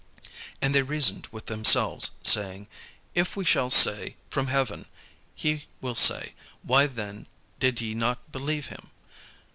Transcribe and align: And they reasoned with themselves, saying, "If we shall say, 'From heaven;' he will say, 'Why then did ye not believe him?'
And 0.63 0.73
they 0.73 0.81
reasoned 0.81 1.27
with 1.31 1.45
themselves, 1.45 2.09
saying, 2.23 2.67
"If 3.13 3.35
we 3.35 3.45
shall 3.45 3.69
say, 3.69 4.15
'From 4.31 4.47
heaven;' 4.47 4.87
he 5.35 5.65
will 5.79 5.93
say, 5.93 6.33
'Why 6.63 6.87
then 6.87 7.27
did 7.59 7.81
ye 7.81 7.93
not 7.93 8.31
believe 8.31 8.65
him?' 8.65 8.89